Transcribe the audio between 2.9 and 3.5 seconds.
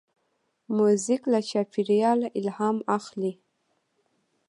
اخلي.